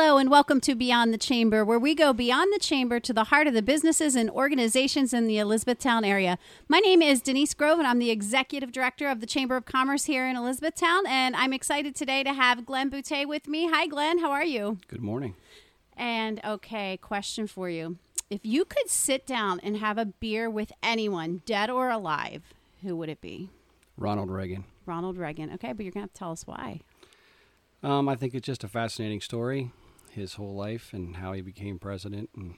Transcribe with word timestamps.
Hello, 0.00 0.16
and 0.16 0.30
welcome 0.30 0.60
to 0.60 0.76
Beyond 0.76 1.12
the 1.12 1.18
Chamber, 1.18 1.64
where 1.64 1.76
we 1.76 1.92
go 1.92 2.12
beyond 2.12 2.52
the 2.52 2.60
chamber 2.60 3.00
to 3.00 3.12
the 3.12 3.24
heart 3.24 3.48
of 3.48 3.52
the 3.52 3.62
businesses 3.62 4.14
and 4.14 4.30
organizations 4.30 5.12
in 5.12 5.26
the 5.26 5.38
Elizabethtown 5.38 6.04
area. 6.04 6.38
My 6.68 6.78
name 6.78 7.02
is 7.02 7.20
Denise 7.20 7.52
Grove, 7.52 7.80
and 7.80 7.88
I'm 7.88 7.98
the 7.98 8.12
executive 8.12 8.70
director 8.70 9.08
of 9.08 9.18
the 9.18 9.26
Chamber 9.26 9.56
of 9.56 9.64
Commerce 9.64 10.04
here 10.04 10.24
in 10.28 10.36
Elizabethtown. 10.36 11.04
And 11.08 11.34
I'm 11.34 11.52
excited 11.52 11.96
today 11.96 12.22
to 12.22 12.32
have 12.32 12.64
Glen 12.64 12.92
Bootay 12.92 13.26
with 13.26 13.48
me. 13.48 13.68
Hi, 13.72 13.88
Glen. 13.88 14.20
How 14.20 14.30
are 14.30 14.44
you? 14.44 14.78
Good 14.86 15.02
morning. 15.02 15.34
And 15.96 16.40
okay, 16.44 16.98
question 16.98 17.48
for 17.48 17.68
you. 17.68 17.96
If 18.30 18.46
you 18.46 18.64
could 18.64 18.88
sit 18.88 19.26
down 19.26 19.58
and 19.64 19.78
have 19.78 19.98
a 19.98 20.04
beer 20.04 20.48
with 20.48 20.70
anyone, 20.80 21.42
dead 21.44 21.70
or 21.70 21.90
alive, 21.90 22.54
who 22.84 22.94
would 22.94 23.08
it 23.08 23.20
be? 23.20 23.50
Ronald 23.96 24.30
Reagan. 24.30 24.62
Ronald 24.86 25.18
Reagan. 25.18 25.50
Okay, 25.54 25.72
but 25.72 25.84
you're 25.84 25.90
going 25.90 26.02
to 26.02 26.08
have 26.08 26.12
to 26.12 26.18
tell 26.20 26.30
us 26.30 26.46
why. 26.46 26.82
Um, 27.82 28.08
I 28.08 28.14
think 28.14 28.34
it's 28.34 28.46
just 28.46 28.62
a 28.62 28.68
fascinating 28.68 29.20
story, 29.20 29.72
his 30.10 30.34
whole 30.34 30.54
life 30.54 30.92
and 30.92 31.16
how 31.16 31.32
he 31.32 31.40
became 31.40 31.78
president, 31.78 32.30
and 32.36 32.54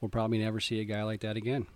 we'll 0.00 0.08
probably 0.08 0.38
never 0.38 0.60
see 0.60 0.80
a 0.80 0.84
guy 0.84 1.02
like 1.02 1.20
that 1.20 1.36
again. 1.36 1.66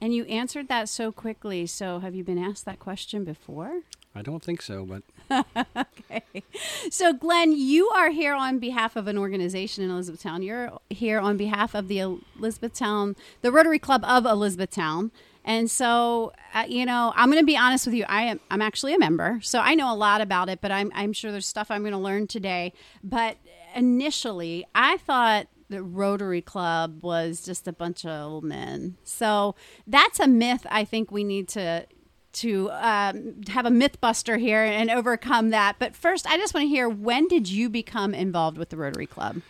And 0.00 0.14
you 0.14 0.24
answered 0.26 0.68
that 0.68 0.88
so 0.88 1.10
quickly. 1.10 1.66
So, 1.66 1.98
have 1.98 2.14
you 2.14 2.22
been 2.22 2.38
asked 2.38 2.64
that 2.66 2.78
question 2.78 3.24
before? 3.24 3.82
I 4.14 4.22
don't 4.22 4.42
think 4.42 4.62
so, 4.62 4.84
but 4.84 5.02
okay. 5.76 6.42
So, 6.90 7.12
Glen, 7.12 7.52
you 7.52 7.88
are 7.90 8.10
here 8.10 8.34
on 8.34 8.58
behalf 8.58 8.96
of 8.96 9.06
an 9.06 9.18
organization 9.18 9.84
in 9.84 9.90
Elizabethtown. 9.90 10.42
You're 10.42 10.72
here 10.88 11.20
on 11.20 11.36
behalf 11.36 11.74
of 11.74 11.88
the 11.88 11.98
Elizabethtown, 12.00 13.16
the 13.42 13.52
Rotary 13.52 13.78
Club 13.78 14.04
of 14.04 14.24
Elizabethtown. 14.24 15.10
And 15.44 15.70
so, 15.70 16.32
uh, 16.52 16.64
you 16.68 16.84
know, 16.84 17.12
I'm 17.16 17.30
going 17.30 17.42
to 17.42 17.46
be 17.46 17.56
honest 17.56 17.86
with 17.86 17.94
you. 17.94 18.04
I 18.08 18.24
am 18.24 18.40
I'm 18.50 18.62
actually 18.62 18.94
a 18.94 18.98
member, 18.98 19.38
so 19.42 19.60
I 19.60 19.74
know 19.74 19.92
a 19.92 19.96
lot 19.96 20.20
about 20.20 20.48
it. 20.48 20.60
But 20.60 20.70
I'm 20.70 20.92
I'm 20.94 21.12
sure 21.12 21.32
there's 21.32 21.46
stuff 21.46 21.70
I'm 21.70 21.82
going 21.82 21.92
to 21.92 21.98
learn 21.98 22.26
today. 22.26 22.72
But 23.02 23.38
initially, 23.74 24.66
I 24.74 24.98
thought 24.98 25.46
the 25.68 25.82
Rotary 25.82 26.42
Club 26.42 27.02
was 27.02 27.42
just 27.42 27.68
a 27.68 27.72
bunch 27.72 28.04
of 28.04 28.30
old 28.30 28.44
men. 28.44 28.96
So 29.04 29.54
that's 29.86 30.20
a 30.20 30.26
myth. 30.26 30.66
I 30.70 30.84
think 30.84 31.10
we 31.10 31.24
need 31.24 31.48
to 31.48 31.86
to 32.30 32.70
um, 32.72 33.40
have 33.48 33.66
a 33.66 33.70
mythbuster 33.70 34.38
here 34.38 34.62
and 34.62 34.90
overcome 34.90 35.50
that. 35.50 35.76
But 35.78 35.96
first, 35.96 36.26
I 36.26 36.36
just 36.36 36.54
want 36.54 36.64
to 36.64 36.68
hear 36.68 36.88
when 36.88 37.26
did 37.26 37.48
you 37.48 37.68
become 37.68 38.14
involved 38.14 38.58
with 38.58 38.68
the 38.68 38.76
Rotary 38.76 39.06
Club? 39.06 39.40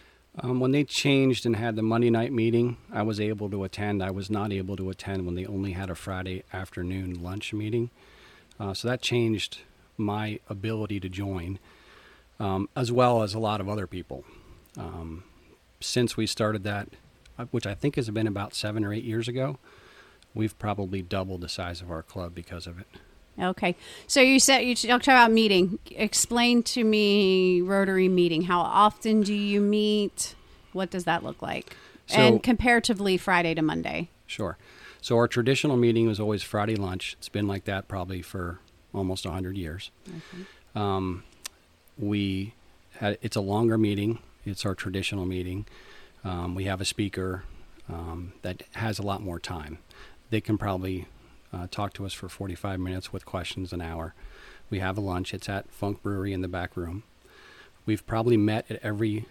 Um, 0.40 0.60
when 0.60 0.70
they 0.70 0.84
changed 0.84 1.46
and 1.46 1.56
had 1.56 1.74
the 1.74 1.82
Monday 1.82 2.10
night 2.10 2.32
meeting, 2.32 2.76
I 2.92 3.02
was 3.02 3.18
able 3.18 3.50
to 3.50 3.64
attend. 3.64 4.02
I 4.02 4.10
was 4.10 4.30
not 4.30 4.52
able 4.52 4.76
to 4.76 4.88
attend 4.90 5.26
when 5.26 5.34
they 5.34 5.44
only 5.44 5.72
had 5.72 5.90
a 5.90 5.96
Friday 5.96 6.44
afternoon 6.52 7.22
lunch 7.22 7.52
meeting. 7.52 7.90
Uh, 8.60 8.72
so 8.72 8.86
that 8.88 9.02
changed 9.02 9.58
my 9.96 10.38
ability 10.48 11.00
to 11.00 11.08
join, 11.08 11.58
um, 12.38 12.68
as 12.76 12.92
well 12.92 13.22
as 13.22 13.34
a 13.34 13.38
lot 13.38 13.60
of 13.60 13.68
other 13.68 13.88
people. 13.88 14.24
Um, 14.76 15.24
since 15.80 16.16
we 16.16 16.26
started 16.26 16.62
that, 16.64 16.88
uh, 17.36 17.46
which 17.50 17.66
I 17.66 17.74
think 17.74 17.96
has 17.96 18.08
been 18.10 18.26
about 18.28 18.54
seven 18.54 18.84
or 18.84 18.92
eight 18.92 19.04
years 19.04 19.26
ago, 19.26 19.58
we've 20.34 20.56
probably 20.58 21.02
doubled 21.02 21.40
the 21.40 21.48
size 21.48 21.80
of 21.80 21.90
our 21.90 22.02
club 22.02 22.34
because 22.34 22.68
of 22.68 22.78
it. 22.78 22.86
Okay. 23.40 23.76
So 24.06 24.20
you 24.20 24.40
said 24.40 24.60
you 24.60 24.74
talked 24.74 25.06
about 25.06 25.30
meeting. 25.30 25.78
Explain 25.90 26.62
to 26.64 26.84
me 26.84 27.60
Rotary 27.60 28.08
meeting. 28.08 28.42
How 28.42 28.60
often 28.60 29.22
do 29.22 29.34
you 29.34 29.60
meet? 29.60 30.34
What 30.72 30.90
does 30.90 31.04
that 31.04 31.22
look 31.22 31.40
like? 31.42 31.76
So, 32.06 32.16
and 32.16 32.42
comparatively 32.42 33.16
Friday 33.16 33.54
to 33.54 33.62
Monday. 33.62 34.08
Sure. 34.26 34.56
So 35.00 35.16
our 35.16 35.28
traditional 35.28 35.76
meeting 35.76 36.06
was 36.06 36.18
always 36.18 36.42
Friday 36.42 36.74
lunch. 36.74 37.16
It's 37.18 37.28
been 37.28 37.46
like 37.46 37.64
that 37.64 37.86
probably 37.86 38.22
for 38.22 38.60
almost 38.92 39.24
100 39.24 39.56
years. 39.56 39.90
Okay. 40.08 40.44
Um, 40.74 41.22
we 41.96 42.54
had 42.92 43.18
it's 43.22 43.36
a 43.36 43.40
longer 43.40 43.78
meeting. 43.78 44.18
It's 44.44 44.64
our 44.64 44.74
traditional 44.74 45.26
meeting. 45.26 45.66
Um, 46.24 46.54
we 46.54 46.64
have 46.64 46.80
a 46.80 46.84
speaker 46.84 47.44
um, 47.88 48.32
that 48.42 48.62
has 48.72 48.98
a 48.98 49.02
lot 49.02 49.22
more 49.22 49.38
time. 49.38 49.78
They 50.30 50.40
can 50.40 50.58
probably 50.58 51.06
uh, 51.52 51.66
talk 51.70 51.92
to 51.94 52.06
us 52.06 52.12
for 52.12 52.28
45 52.28 52.78
minutes 52.80 53.12
with 53.12 53.24
questions 53.24 53.72
an 53.72 53.80
hour. 53.80 54.14
We 54.70 54.80
have 54.80 54.98
a 54.98 55.00
lunch. 55.00 55.32
It's 55.32 55.48
at 55.48 55.70
Funk 55.70 56.02
Brewery 56.02 56.32
in 56.32 56.42
the 56.42 56.48
back 56.48 56.76
room. 56.76 57.04
We've 57.86 58.06
probably 58.06 58.36
met 58.36 58.70
at 58.70 58.80
every 58.82 59.24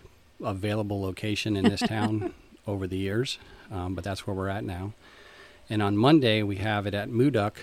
available 0.44 1.02
location 1.02 1.56
in 1.56 1.66
this 1.66 1.82
town 1.82 2.34
over 2.68 2.88
the 2.88 2.98
years, 2.98 3.38
um, 3.72 3.94
but 3.94 4.04
that's 4.04 4.26
where 4.26 4.36
we're 4.36 4.50
at 4.50 4.64
now. 4.64 4.94
And 5.70 5.82
on 5.82 5.98
Monday, 5.98 6.42
we 6.44 6.58
have 6.58 6.88
it 6.88 6.94
at 6.94 7.10
Moo-Duck 7.10 7.62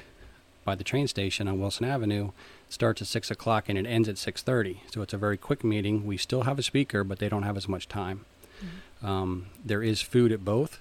by 0.64 0.74
the 0.74 0.84
train 0.84 1.08
station 1.08 1.48
on 1.48 1.58
Wilson 1.60 1.86
Avenue. 1.86 2.30
It 2.68 2.72
starts 2.72 3.02
at 3.02 3.08
6 3.08 3.30
o'clock 3.30 3.68
and 3.68 3.78
it 3.78 3.86
ends 3.86 4.08
at 4.08 4.16
6.30. 4.16 4.78
So 4.92 5.02
it's 5.02 5.12
a 5.12 5.18
very 5.18 5.36
quick 5.36 5.64
meeting. 5.64 6.06
We 6.06 6.16
still 6.16 6.42
have 6.42 6.58
a 6.58 6.62
speaker, 6.62 7.04
but 7.04 7.18
they 7.18 7.28
don't 7.28 7.42
have 7.42 7.56
as 7.56 7.68
much 7.68 7.88
time. 7.88 8.24
Mm-hmm. 8.58 9.06
Um, 9.06 9.46
there 9.64 9.82
is 9.82 10.00
food 10.00 10.32
at 10.32 10.44
both. 10.44 10.78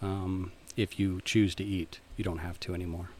Um, 0.00 0.52
if 0.76 0.98
you 0.98 1.20
choose 1.24 1.54
to 1.56 1.64
eat. 1.64 2.00
You 2.16 2.24
don't 2.24 2.38
have 2.38 2.60
to 2.60 2.74
anymore. 2.74 3.10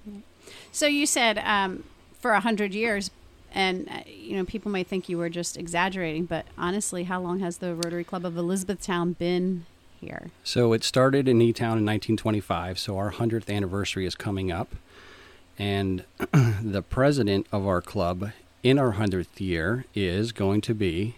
So 0.70 0.86
you 0.86 1.06
said 1.06 1.38
um, 1.38 1.84
for 2.20 2.32
a 2.32 2.40
hundred 2.40 2.74
years, 2.74 3.10
and 3.54 3.88
uh, 3.88 4.00
you 4.06 4.36
know 4.36 4.44
people 4.44 4.70
might 4.70 4.86
think 4.86 5.08
you 5.08 5.18
were 5.18 5.28
just 5.28 5.56
exaggerating, 5.56 6.24
but 6.26 6.46
honestly, 6.56 7.04
how 7.04 7.20
long 7.20 7.40
has 7.40 7.58
the 7.58 7.74
Rotary 7.74 8.04
Club 8.04 8.24
of 8.24 8.36
Elizabethtown 8.36 9.12
been 9.14 9.66
here? 10.00 10.30
So 10.44 10.72
it 10.72 10.84
started 10.84 11.28
in 11.28 11.40
E 11.40 11.52
Town 11.52 11.78
in 11.78 11.84
1925. 11.84 12.78
So 12.78 12.96
our 12.98 13.10
hundredth 13.10 13.50
anniversary 13.50 14.06
is 14.06 14.14
coming 14.14 14.50
up, 14.50 14.74
and 15.58 16.04
the 16.62 16.82
president 16.82 17.46
of 17.52 17.66
our 17.66 17.80
club 17.80 18.30
in 18.62 18.78
our 18.78 18.92
hundredth 18.92 19.40
year 19.40 19.84
is 19.94 20.32
going 20.32 20.60
to 20.62 20.74
be 20.74 21.16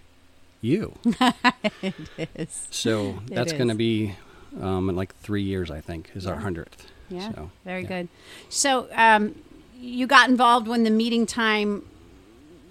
you. 0.60 0.94
it 1.82 2.28
is. 2.34 2.66
So 2.70 3.18
that's 3.26 3.52
going 3.52 3.68
to 3.68 3.74
be 3.74 4.16
um, 4.60 4.88
in 4.88 4.96
like 4.96 5.14
three 5.16 5.42
years, 5.42 5.70
I 5.70 5.80
think, 5.80 6.10
is 6.14 6.24
yeah. 6.24 6.32
our 6.32 6.38
hundredth. 6.38 6.86
Yeah, 7.08 7.32
so, 7.32 7.50
very 7.64 7.82
yeah. 7.82 7.88
good. 7.88 8.08
So 8.48 8.88
um, 8.94 9.34
you 9.78 10.06
got 10.06 10.28
involved 10.28 10.68
when 10.68 10.84
the 10.84 10.90
meeting 10.90 11.26
time. 11.26 11.86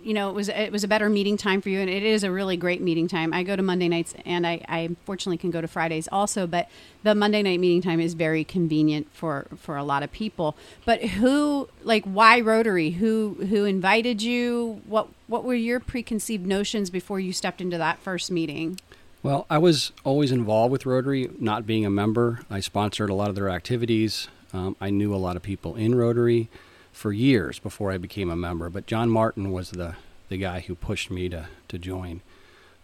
You 0.03 0.13
know, 0.13 0.29
it 0.29 0.33
was 0.33 0.49
it 0.49 0.69
was 0.69 0.83
a 0.83 0.87
better 0.89 1.07
meeting 1.09 1.37
time 1.37 1.61
for 1.61 1.69
you, 1.69 1.79
and 1.79 1.89
it 1.89 2.03
is 2.03 2.25
a 2.25 2.31
really 2.31 2.57
great 2.57 2.81
meeting 2.81 3.07
time. 3.07 3.33
I 3.33 3.43
go 3.43 3.55
to 3.55 3.63
Monday 3.63 3.87
nights, 3.87 4.13
and 4.25 4.45
I, 4.45 4.59
I 4.67 4.89
fortunately 5.05 5.37
can 5.37 5.49
go 5.49 5.61
to 5.61 5.67
Fridays 5.67 6.09
also. 6.11 6.45
But 6.45 6.67
the 7.03 7.15
Monday 7.15 7.41
night 7.41 7.61
meeting 7.61 7.81
time 7.81 8.01
is 8.01 8.13
very 8.13 8.43
convenient 8.43 9.07
for 9.13 9.47
for 9.55 9.77
a 9.77 9.83
lot 9.83 10.03
of 10.03 10.11
people. 10.11 10.57
But 10.83 11.01
who, 11.03 11.69
like, 11.83 12.03
why 12.03 12.41
Rotary? 12.41 12.89
Who 12.91 13.37
who 13.47 13.63
invited 13.63 14.21
you? 14.21 14.81
What 14.87 15.07
what 15.27 15.45
were 15.45 15.55
your 15.55 15.79
preconceived 15.79 16.45
notions 16.45 16.89
before 16.89 17.21
you 17.21 17.31
stepped 17.31 17.61
into 17.61 17.77
that 17.77 17.99
first 17.99 18.29
meeting? 18.29 18.81
Well, 19.23 19.45
I 19.49 19.57
was 19.57 19.93
always 20.03 20.33
involved 20.33 20.73
with 20.73 20.85
Rotary, 20.85 21.29
not 21.39 21.65
being 21.65 21.85
a 21.85 21.89
member. 21.89 22.41
I 22.49 22.59
sponsored 22.59 23.09
a 23.09 23.13
lot 23.13 23.29
of 23.29 23.35
their 23.35 23.49
activities. 23.49 24.27
Um, 24.51 24.75
I 24.81 24.89
knew 24.89 25.15
a 25.15 25.17
lot 25.17 25.37
of 25.37 25.41
people 25.41 25.75
in 25.75 25.95
Rotary 25.95 26.49
for 26.91 27.13
years 27.13 27.57
before 27.57 27.89
I 27.89 27.97
became 27.97 28.29
a 28.29 28.35
member. 28.35 28.69
But 28.69 28.85
John 28.85 29.09
Martin 29.09 29.53
was 29.53 29.71
the, 29.71 29.95
the 30.27 30.35
guy 30.35 30.59
who 30.59 30.75
pushed 30.75 31.09
me 31.09 31.29
to, 31.29 31.47
to 31.69 31.77
join. 31.77 32.19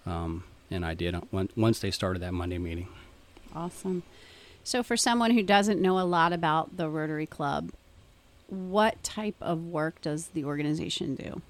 Um, 0.05 0.45
and 0.71 0.85
I 0.85 0.93
did 0.93 1.13
once 1.57 1.79
they 1.79 1.91
started 1.91 2.21
that 2.21 2.33
Monday 2.33 2.57
meeting. 2.57 2.87
Awesome. 3.53 4.03
So, 4.63 4.81
for 4.81 4.95
someone 4.95 5.31
who 5.31 5.43
doesn't 5.43 5.81
know 5.81 5.99
a 5.99 6.05
lot 6.05 6.31
about 6.31 6.77
the 6.77 6.87
Rotary 6.87 7.25
Club, 7.25 7.71
what 8.47 9.03
type 9.03 9.35
of 9.41 9.65
work 9.65 9.99
does 10.01 10.27
the 10.27 10.45
organization 10.45 11.15
do? 11.15 11.41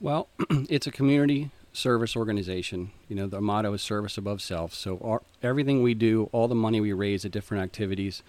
Well, 0.00 0.28
it's 0.50 0.86
a 0.86 0.90
community 0.90 1.50
service 1.76 2.16
organization. 2.16 2.90
You 3.08 3.16
know, 3.16 3.26
the 3.26 3.40
motto 3.40 3.72
is 3.74 3.82
service 3.82 4.16
above 4.16 4.40
self. 4.40 4.74
So 4.74 4.98
our, 5.02 5.22
everything 5.42 5.82
we 5.82 5.94
do, 5.94 6.28
all 6.32 6.48
the 6.48 6.54
money 6.54 6.80
we 6.80 6.92
raise 6.92 7.24
at 7.24 7.32
different 7.32 7.62
activities, 7.62 8.22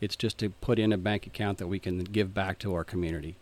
it's 0.00 0.16
just 0.16 0.38
to 0.38 0.50
put 0.50 0.78
in 0.78 0.92
a 0.92 0.98
bank 0.98 1.26
account 1.26 1.58
that 1.58 1.66
we 1.66 1.78
can 1.78 2.04
give 2.04 2.32
back 2.34 2.58
to 2.60 2.74
our 2.74 2.84
community. 2.84 3.36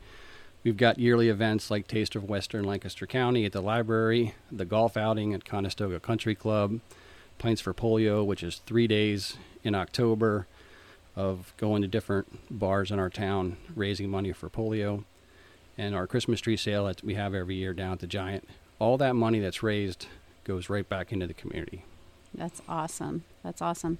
We've 0.64 0.76
got 0.76 0.98
yearly 0.98 1.28
events 1.28 1.70
like 1.70 1.88
Taste 1.88 2.14
of 2.14 2.24
Western 2.24 2.64
Lancaster 2.64 3.06
County 3.06 3.44
at 3.44 3.52
the 3.52 3.60
library, 3.60 4.34
the 4.50 4.64
golf 4.64 4.96
outing 4.96 5.34
at 5.34 5.44
Conestoga 5.44 5.98
Country 5.98 6.34
Club, 6.34 6.80
Pints 7.38 7.60
for 7.60 7.74
Polio, 7.74 8.24
which 8.24 8.44
is 8.44 8.60
three 8.64 8.86
days 8.86 9.36
in 9.64 9.74
October 9.74 10.46
of 11.16 11.52
going 11.56 11.82
to 11.82 11.88
different 11.88 12.58
bars 12.58 12.90
in 12.90 12.98
our 12.98 13.10
town 13.10 13.56
raising 13.74 14.08
money 14.08 14.32
for 14.32 14.48
polio, 14.48 15.04
and 15.76 15.94
our 15.94 16.06
Christmas 16.06 16.40
tree 16.40 16.56
sale 16.56 16.86
that 16.86 17.02
we 17.04 17.14
have 17.14 17.34
every 17.34 17.56
year 17.56 17.74
down 17.74 17.92
at 17.92 17.98
the 17.98 18.06
Giant 18.06 18.48
all 18.82 18.98
that 18.98 19.14
money 19.14 19.38
that's 19.38 19.62
raised 19.62 20.06
goes 20.42 20.68
right 20.68 20.88
back 20.88 21.12
into 21.12 21.24
the 21.24 21.34
community. 21.34 21.84
That's 22.34 22.60
awesome. 22.68 23.22
That's 23.44 23.62
awesome. 23.62 23.98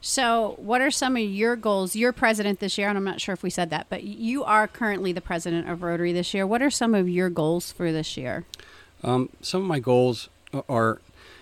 So, 0.00 0.56
what 0.58 0.80
are 0.80 0.90
some 0.90 1.14
of 1.16 1.22
your 1.22 1.54
goals? 1.54 1.94
You're 1.94 2.12
president 2.12 2.58
this 2.58 2.76
year, 2.76 2.88
and 2.88 2.98
I'm 2.98 3.04
not 3.04 3.20
sure 3.20 3.32
if 3.32 3.44
we 3.44 3.50
said 3.50 3.70
that, 3.70 3.86
but 3.88 4.02
you 4.02 4.42
are 4.42 4.66
currently 4.66 5.12
the 5.12 5.20
president 5.20 5.68
of 5.68 5.84
Rotary 5.84 6.12
this 6.12 6.34
year. 6.34 6.44
What 6.44 6.60
are 6.60 6.70
some 6.70 6.92
of 6.92 7.08
your 7.08 7.30
goals 7.30 7.70
for 7.70 7.92
this 7.92 8.16
year? 8.16 8.44
Um, 9.04 9.28
some 9.42 9.62
of 9.62 9.68
my 9.68 9.78
goals 9.78 10.28
are, 10.68 11.00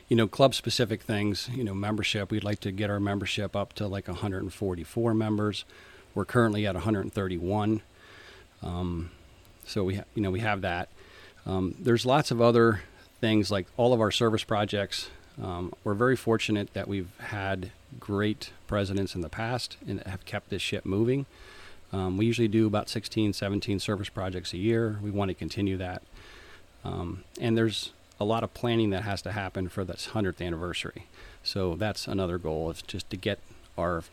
you 0.09 0.17
know, 0.17 0.29
club 0.29 0.55
specific 0.55 1.03
things. 1.03 1.49
You 1.55 1.65
know, 1.65 1.75
membership. 1.75 2.31
We'd 2.31 2.45
like 2.45 2.61
to 2.61 2.71
get 2.71 2.91
our 2.91 3.01
membership 3.01 3.57
up 3.57 3.73
to 3.75 3.87
like 3.87 4.09
144 4.09 5.15
members. 5.15 5.65
We're 6.15 6.27
currently 6.27 6.67
at 6.67 6.75
131. 6.75 7.81
Um, 8.63 9.11
so 9.65 9.85
we, 9.85 9.97
ha- 9.97 10.05
you 10.15 10.21
know, 10.21 10.31
we 10.31 10.41
have 10.41 10.61
that. 10.61 10.91
Um, 11.47 11.75
there's 11.79 12.07
lots 12.07 12.31
of 12.31 12.41
other 12.41 12.81
things 13.21 13.51
like 13.51 13.67
all 13.77 13.93
of 13.93 14.01
our 14.01 14.11
service 14.11 14.45
projects. 14.45 15.11
Um, 15.43 15.73
we're 15.83 15.95
very 15.95 16.17
fortunate 16.17 16.73
that 16.75 16.89
we've 16.89 17.11
had 17.19 17.73
great 17.99 18.51
presidents 18.67 19.15
in 19.15 19.21
the 19.21 19.29
past 19.29 19.77
and 19.87 20.01
have 20.03 20.25
kept 20.25 20.51
this 20.51 20.63
ship 20.63 20.85
moving. 20.85 21.27
Um, 21.93 22.17
we 22.17 22.27
usually 22.27 22.49
do 22.49 22.67
about 22.67 22.89
16, 22.89 23.33
17 23.33 23.79
service 23.79 24.09
projects 24.09 24.53
a 24.53 24.59
year. 24.59 24.99
We 25.03 25.11
want 25.11 25.29
to 25.29 25.35
continue 25.35 25.77
that. 25.77 26.03
Um, 26.85 27.25
and 27.41 27.57
there's 27.57 27.93
a 28.21 28.25
lot 28.25 28.43
of 28.43 28.53
planning 28.55 28.91
that 28.91 29.03
has 29.03 29.23
to 29.23 29.33
happen 29.33 29.69
for 29.69 29.85
this 29.85 30.09
100th 30.13 30.45
anniversary. 30.45 31.07
So 31.43 31.75
that's 31.75 32.07
another 32.07 32.39
goal 32.39 32.71
is 32.71 32.83
just 32.83 33.11
to 33.11 33.17
get 33.17 33.39
our 33.77 34.05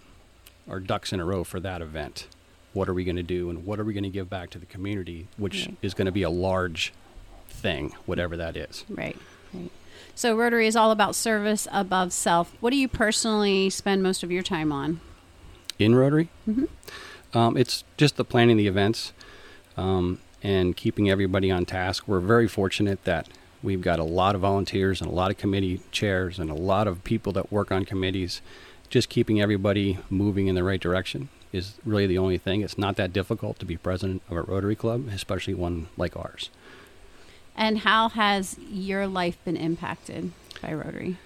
our 0.70 0.80
ducks 0.80 1.12
in 1.12 1.20
a 1.20 1.26
row 1.26 1.44
for 1.44 1.60
that 1.60 1.82
event. 1.82 2.28
What 2.74 2.88
are 2.88 2.94
we 2.94 3.04
going 3.04 3.16
to 3.16 3.24
do 3.24 3.50
and 3.50 3.66
what 3.66 3.80
are 3.80 3.84
we 3.84 3.94
going 3.94 4.04
to 4.04 4.10
give 4.10 4.30
back 4.30 4.52
to 4.52 4.60
the 4.60 4.66
community, 4.66 5.28
which 5.38 5.70
is 5.82 5.94
going 5.94 6.06
to 6.06 6.12
be 6.12 6.22
a 6.24 6.30
large 6.30 6.94
thing, 7.52 7.94
whatever 8.06 8.36
that 8.38 8.56
is. 8.56 8.86
Right. 8.90 9.18
Right. 9.54 9.72
So 10.16 10.36
Rotary 10.36 10.68
is 10.68 10.76
all 10.76 10.92
about 10.92 11.16
service 11.16 11.68
above 11.72 12.14
self. 12.14 12.56
What 12.60 12.72
do 12.72 12.78
you 12.78 12.88
personally 12.88 13.70
spend 13.70 14.04
most 14.04 14.24
of 14.24 14.32
your 14.32 14.44
time 14.44 14.72
on? 14.72 15.00
in 15.82 15.96
Rotary. 15.96 16.30
Um, 17.34 17.58
it's 17.58 17.84
just 17.98 18.18
the 18.18 18.26
planning 18.26 18.58
the 18.58 18.68
events 18.68 19.14
um, 19.78 20.20
and 20.44 20.76
keeping 20.76 21.10
everybody 21.10 21.50
on 21.50 21.66
task. 21.66 22.08
We're 22.08 22.20
very 22.20 22.48
fortunate 22.48 23.04
that 23.06 23.28
we've 23.64 23.82
got 23.82 24.00
a 24.00 24.04
lot 24.04 24.36
of 24.36 24.42
volunteers 24.42 25.02
and 25.02 25.10
a 25.10 25.14
lot 25.14 25.32
of 25.32 25.38
committee 25.38 25.82
chairs 25.92 26.40
and 26.40 26.50
a 26.50 26.56
lot 26.56 26.88
of 26.88 27.04
people 27.04 27.32
that 27.34 27.52
work 27.52 27.72
on 27.72 27.86
committees. 27.86 28.42
Just 28.90 29.10
keeping 29.10 29.42
everybody 29.42 29.98
moving 30.10 30.48
in 30.48 30.56
the 30.56 30.64
right 30.64 30.82
direction 30.82 31.30
is 31.54 31.76
really 31.86 32.08
the 32.08 32.18
only 32.18 32.38
thing. 32.38 32.62
It's 32.62 32.78
not 32.78 32.96
that 32.98 33.14
difficult 33.14 33.60
to 33.60 33.66
be 33.66 33.78
president 33.78 34.22
of 34.30 34.38
a 34.38 34.42
Rotary 34.42 34.76
Club, 34.76 35.08
especially 35.14 35.54
one 35.54 35.88
like 35.98 36.16
ours. 36.16 36.50
And 37.56 37.80
how 37.80 38.10
has 38.10 38.58
your 38.70 39.08
life 39.08 39.38
been 39.46 39.58
impacted 39.58 40.32
by 40.62 40.74
Rotary? 40.74 41.18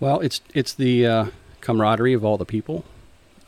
Well, 0.00 0.20
it's 0.20 0.40
it's 0.54 0.72
the 0.74 1.06
uh, 1.06 1.26
camaraderie 1.60 2.14
of 2.14 2.24
all 2.24 2.36
the 2.36 2.44
people. 2.44 2.84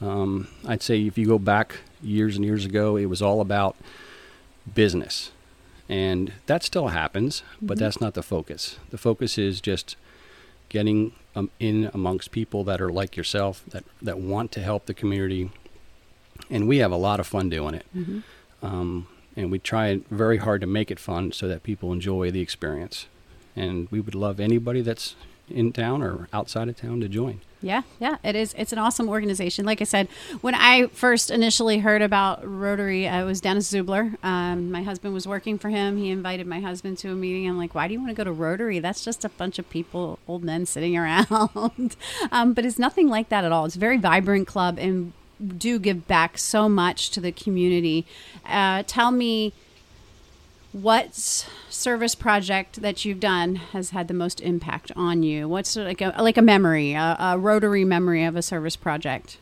Um, 0.00 0.48
I'd 0.66 0.82
say 0.82 1.06
if 1.06 1.18
you 1.18 1.26
go 1.26 1.38
back 1.38 1.78
years 2.02 2.36
and 2.36 2.44
years 2.44 2.64
ago, 2.64 2.96
it 2.96 3.06
was 3.06 3.20
all 3.20 3.40
about 3.40 3.76
business, 4.74 5.30
and 5.88 6.32
that 6.46 6.62
still 6.62 6.88
happens, 6.88 7.42
but 7.60 7.78
that's 7.78 8.00
not 8.00 8.14
the 8.14 8.22
focus. 8.22 8.76
The 8.90 8.98
focus 8.98 9.36
is 9.36 9.60
just 9.60 9.96
getting 10.70 11.12
um, 11.36 11.50
in 11.58 11.90
amongst 11.92 12.30
people 12.30 12.64
that 12.64 12.80
are 12.80 12.90
like 12.90 13.16
yourself 13.16 13.62
that 13.68 13.84
that 14.00 14.18
want 14.18 14.50
to 14.52 14.60
help 14.60 14.86
the 14.86 14.94
community, 14.94 15.50
and 16.48 16.66
we 16.66 16.78
have 16.78 16.92
a 16.92 16.96
lot 16.96 17.20
of 17.20 17.26
fun 17.26 17.50
doing 17.50 17.74
it. 17.74 17.86
Um, 18.62 19.06
and 19.36 19.50
we 19.50 19.58
try 19.58 20.00
very 20.10 20.38
hard 20.38 20.60
to 20.60 20.66
make 20.66 20.90
it 20.90 20.98
fun 20.98 21.32
so 21.32 21.48
that 21.48 21.62
people 21.62 21.92
enjoy 21.92 22.30
the 22.30 22.40
experience. 22.40 23.06
And 23.56 23.88
we 23.90 24.00
would 24.00 24.14
love 24.14 24.40
anybody 24.40 24.80
that's 24.80 25.16
in 25.48 25.72
town 25.72 26.02
or 26.02 26.28
outside 26.32 26.68
of 26.68 26.76
town 26.76 27.00
to 27.00 27.08
join. 27.08 27.40
Yeah, 27.62 27.82
yeah, 27.98 28.16
it 28.24 28.34
is. 28.36 28.54
It's 28.56 28.72
an 28.72 28.78
awesome 28.78 29.08
organization. 29.08 29.66
Like 29.66 29.82
I 29.82 29.84
said, 29.84 30.08
when 30.40 30.54
I 30.54 30.86
first 30.86 31.30
initially 31.30 31.80
heard 31.80 32.00
about 32.00 32.40
Rotary, 32.42 33.06
I 33.06 33.24
was 33.24 33.40
Dennis 33.40 33.70
Zubler. 33.70 34.16
Um, 34.24 34.70
my 34.70 34.82
husband 34.82 35.12
was 35.12 35.26
working 35.28 35.58
for 35.58 35.68
him. 35.68 35.98
He 35.98 36.08
invited 36.08 36.46
my 36.46 36.60
husband 36.60 36.96
to 36.98 37.10
a 37.10 37.14
meeting. 37.14 37.46
I'm 37.46 37.58
like, 37.58 37.74
why 37.74 37.86
do 37.86 37.92
you 37.92 38.00
want 38.00 38.10
to 38.10 38.14
go 38.14 38.24
to 38.24 38.32
Rotary? 38.32 38.78
That's 38.78 39.04
just 39.04 39.26
a 39.26 39.28
bunch 39.28 39.58
of 39.58 39.68
people, 39.68 40.18
old 40.26 40.42
men 40.42 40.64
sitting 40.64 40.96
around. 40.96 41.96
um, 42.32 42.54
but 42.54 42.64
it's 42.64 42.78
nothing 42.78 43.08
like 43.08 43.28
that 43.28 43.44
at 43.44 43.52
all. 43.52 43.66
It's 43.66 43.76
a 43.76 43.80
very 43.80 43.98
vibrant 43.98 44.46
club 44.46 44.78
and 44.78 45.12
do 45.40 45.78
give 45.78 46.06
back 46.06 46.38
so 46.38 46.69
much 46.69 47.10
to 47.10 47.20
the 47.20 47.32
community. 47.32 48.06
Uh, 48.44 48.82
tell 48.87 49.10
me 49.10 49.52
what 50.72 51.14
service 51.69 52.14
project 52.14 52.81
that 52.82 53.04
you've 53.04 53.20
done 53.20 53.56
has 53.56 53.90
had 53.90 54.08
the 54.08 54.14
most 54.14 54.40
impact 54.40 54.92
on 54.94 55.22
you? 55.22 55.48
What's 55.48 55.76
like 55.76 56.00
a 56.00 56.14
like 56.19 56.37
a 56.37 56.42
memory, 56.42 56.92
a, 56.92 57.16
a 57.19 57.38
rotary 57.38 57.84
memory 57.84 58.25
of 58.25 58.37
a 58.37 58.42
service 58.42 58.76
project? 58.76 59.38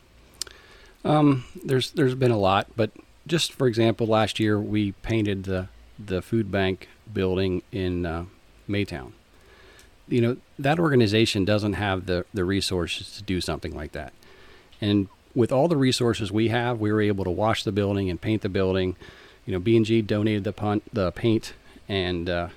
Um, 1.05 1.45
there's 1.63 1.91
there's 1.91 2.15
been 2.15 2.31
a 2.31 2.37
lot, 2.37 2.67
but 2.75 2.91
just 3.27 3.53
for 3.53 3.67
example, 3.67 4.07
last 4.07 4.39
year 4.39 4.59
we 4.59 4.93
painted 4.93 5.43
the 5.43 5.67
the 6.03 6.21
food 6.21 6.51
bank 6.51 6.87
building 7.11 7.61
in 7.71 8.05
uh, 8.05 8.25
Maytown. 8.67 9.11
You 10.07 10.21
know 10.21 10.37
that 10.57 10.79
organization 10.79 11.45
doesn't 11.45 11.73
have 11.73 12.07
the 12.07 12.25
the 12.33 12.43
resources 12.43 13.15
to 13.17 13.23
do 13.23 13.39
something 13.39 13.75
like 13.75 13.91
that, 13.91 14.13
and 14.81 15.07
with 15.35 15.51
all 15.51 15.67
the 15.67 15.77
resources 15.77 16.31
we 16.31 16.49
have, 16.49 16.79
we 16.79 16.91
were 16.91 17.01
able 17.01 17.23
to 17.23 17.31
wash 17.31 17.63
the 17.63 17.71
building 17.71 18.09
and 18.09 18.19
paint 18.19 18.41
the 18.41 18.49
building. 18.49 18.95
You 19.45 19.53
know, 19.53 19.59
B 19.59 19.77
and 19.77 19.85
G 19.85 20.01
donated 20.01 20.43
the 20.43 20.53
pun- 20.53 20.81
the 20.91 21.11
paint, 21.11 21.53
and 21.87 22.29
uh, 22.29 22.49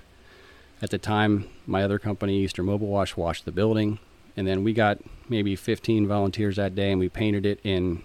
at 0.80 0.90
the 0.90 0.98
time, 0.98 1.48
my 1.66 1.82
other 1.82 1.98
company, 1.98 2.38
Eastern 2.38 2.66
Mobile 2.66 2.88
Wash, 2.88 3.16
washed 3.16 3.44
the 3.44 3.52
building, 3.52 3.98
and 4.36 4.46
then 4.46 4.64
we 4.64 4.72
got 4.72 4.98
maybe 5.28 5.56
15 5.56 6.06
volunteers 6.06 6.56
that 6.56 6.74
day, 6.74 6.90
and 6.90 7.00
we 7.00 7.08
painted 7.08 7.46
it 7.46 7.60
in 7.62 8.02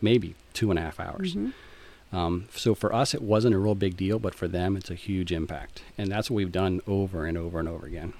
maybe 0.00 0.34
two 0.52 0.70
and 0.70 0.78
a 0.78 0.82
half 0.82 0.98
hours. 0.98 1.36
Um, 2.12 2.46
so 2.54 2.74
for 2.74 2.94
us, 2.94 3.12
it 3.14 3.22
wasn't 3.22 3.54
a 3.54 3.58
real 3.58 3.74
big 3.74 3.96
deal, 3.96 4.18
but 4.18 4.34
for 4.34 4.46
them, 4.48 4.76
it's 4.76 4.90
a 4.90 4.94
huge 4.94 5.32
impact, 5.32 5.82
and 5.98 6.10
that's 6.10 6.30
what 6.30 6.36
we've 6.36 6.52
done 6.52 6.80
over 6.86 7.26
and 7.26 7.36
over 7.36 7.58
and 7.58 7.68
over 7.68 7.86
again. 7.86 8.14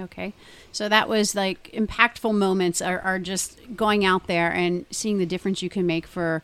Okay, 0.00 0.32
so 0.72 0.88
that 0.88 1.08
was 1.08 1.34
like 1.34 1.70
impactful 1.72 2.34
moments 2.34 2.80
are, 2.82 3.00
are 3.00 3.18
just 3.18 3.58
going 3.76 4.04
out 4.04 4.26
there 4.26 4.50
and 4.52 4.86
seeing 4.90 5.18
the 5.18 5.26
difference 5.26 5.62
you 5.62 5.70
can 5.70 5.86
make 5.86 6.06
for 6.06 6.42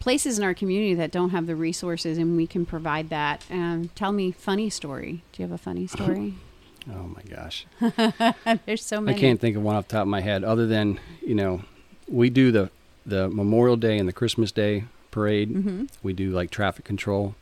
places 0.00 0.36
in 0.38 0.44
our 0.44 0.54
community 0.54 0.94
that 0.94 1.10
don't 1.12 1.30
have 1.30 1.46
the 1.46 1.54
resources, 1.54 2.18
and 2.18 2.36
we 2.36 2.46
can 2.46 2.66
provide 2.66 3.08
that. 3.10 3.44
Um, 3.50 3.90
tell 3.94 4.10
me 4.12 4.32
funny 4.32 4.68
story. 4.70 5.22
Do 5.32 5.42
you 5.42 5.48
have 5.48 5.52
a 5.54 5.58
funny 5.62 5.86
story? 5.86 6.34
Oh 6.92 7.06
my 7.14 7.22
gosh. 7.22 7.64
There's 8.66 8.84
so 8.84 9.00
many. 9.00 9.16
I 9.16 9.20
can't 9.20 9.40
think 9.40 9.56
of 9.56 9.62
one 9.62 9.76
off 9.76 9.86
the 9.86 9.92
top 9.92 10.02
of 10.02 10.08
my 10.08 10.20
head 10.20 10.42
other 10.42 10.66
than, 10.66 10.98
you 11.24 11.36
know, 11.36 11.62
we 12.08 12.28
do 12.28 12.50
the, 12.50 12.70
the 13.06 13.28
Memorial 13.28 13.76
Day 13.76 13.98
and 13.98 14.08
the 14.08 14.12
Christmas 14.12 14.50
Day 14.50 14.86
parade. 15.12 15.54
Mhm. 15.54 15.88
We 16.02 16.12
do 16.12 16.30
like 16.32 16.50
traffic 16.50 16.84
control. 16.84 17.36